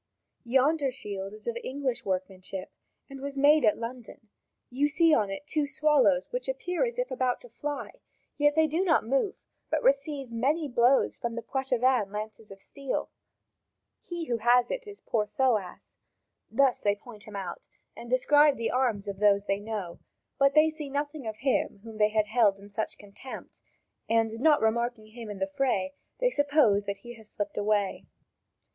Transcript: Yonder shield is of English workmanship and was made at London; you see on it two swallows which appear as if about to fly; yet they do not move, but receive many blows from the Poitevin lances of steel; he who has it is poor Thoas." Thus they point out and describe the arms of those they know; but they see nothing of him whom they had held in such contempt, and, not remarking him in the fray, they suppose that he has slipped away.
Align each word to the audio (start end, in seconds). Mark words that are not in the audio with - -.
Yonder 0.45 0.89
shield 0.89 1.31
is 1.31 1.45
of 1.45 1.55
English 1.63 2.03
workmanship 2.05 2.71
and 3.07 3.21
was 3.21 3.37
made 3.37 3.63
at 3.63 3.77
London; 3.77 4.29
you 4.71 4.89
see 4.89 5.13
on 5.13 5.29
it 5.29 5.45
two 5.45 5.67
swallows 5.67 6.27
which 6.31 6.49
appear 6.49 6.83
as 6.83 6.97
if 6.97 7.11
about 7.11 7.39
to 7.39 7.47
fly; 7.47 7.91
yet 8.35 8.55
they 8.55 8.65
do 8.65 8.83
not 8.83 9.05
move, 9.05 9.35
but 9.69 9.83
receive 9.83 10.31
many 10.31 10.67
blows 10.67 11.19
from 11.19 11.35
the 11.35 11.43
Poitevin 11.43 12.11
lances 12.11 12.49
of 12.49 12.59
steel; 12.59 13.11
he 14.01 14.25
who 14.25 14.37
has 14.39 14.71
it 14.71 14.87
is 14.87 15.01
poor 15.01 15.27
Thoas." 15.27 15.99
Thus 16.49 16.79
they 16.79 16.95
point 16.95 17.27
out 17.27 17.67
and 17.95 18.09
describe 18.09 18.57
the 18.57 18.71
arms 18.71 19.07
of 19.07 19.19
those 19.19 19.45
they 19.45 19.59
know; 19.59 19.99
but 20.39 20.55
they 20.55 20.71
see 20.71 20.89
nothing 20.89 21.27
of 21.27 21.35
him 21.41 21.81
whom 21.83 21.99
they 21.99 22.09
had 22.09 22.25
held 22.25 22.57
in 22.57 22.69
such 22.69 22.97
contempt, 22.97 23.61
and, 24.09 24.31
not 24.39 24.61
remarking 24.61 25.09
him 25.09 25.29
in 25.29 25.37
the 25.37 25.45
fray, 25.45 25.93
they 26.19 26.31
suppose 26.31 26.85
that 26.85 27.01
he 27.05 27.13
has 27.17 27.29
slipped 27.29 27.55
away. 27.55 28.07